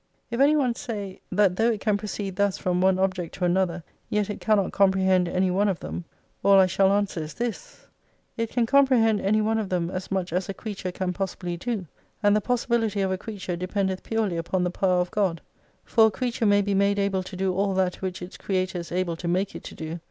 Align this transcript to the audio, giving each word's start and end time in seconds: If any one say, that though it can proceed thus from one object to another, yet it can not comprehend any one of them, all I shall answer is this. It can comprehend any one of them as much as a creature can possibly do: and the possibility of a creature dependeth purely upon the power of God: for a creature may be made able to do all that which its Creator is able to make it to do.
If 0.31 0.39
any 0.39 0.55
one 0.55 0.73
say, 0.73 1.21
that 1.31 1.57
though 1.57 1.69
it 1.69 1.79
can 1.79 1.95
proceed 1.95 2.35
thus 2.35 2.57
from 2.57 2.81
one 2.81 2.97
object 2.97 3.35
to 3.35 3.45
another, 3.45 3.83
yet 4.09 4.31
it 4.31 4.39
can 4.41 4.57
not 4.57 4.71
comprehend 4.71 5.27
any 5.29 5.51
one 5.51 5.67
of 5.69 5.79
them, 5.79 6.05
all 6.43 6.57
I 6.59 6.65
shall 6.65 6.91
answer 6.91 7.21
is 7.21 7.35
this. 7.35 7.85
It 8.35 8.49
can 8.49 8.65
comprehend 8.65 9.21
any 9.21 9.41
one 9.41 9.59
of 9.59 9.69
them 9.69 9.91
as 9.91 10.09
much 10.09 10.33
as 10.33 10.49
a 10.49 10.55
creature 10.55 10.91
can 10.91 11.13
possibly 11.13 11.55
do: 11.55 11.85
and 12.23 12.35
the 12.35 12.41
possibility 12.41 13.01
of 13.01 13.11
a 13.11 13.17
creature 13.19 13.55
dependeth 13.55 14.01
purely 14.01 14.37
upon 14.37 14.63
the 14.63 14.71
power 14.71 15.01
of 15.01 15.11
God: 15.11 15.39
for 15.83 16.07
a 16.07 16.11
creature 16.11 16.47
may 16.47 16.63
be 16.63 16.73
made 16.73 16.97
able 16.97 17.21
to 17.21 17.35
do 17.35 17.53
all 17.53 17.75
that 17.75 17.97
which 17.97 18.23
its 18.23 18.37
Creator 18.37 18.79
is 18.79 18.91
able 18.91 19.15
to 19.17 19.27
make 19.27 19.53
it 19.53 19.63
to 19.65 19.75
do. 19.75 19.99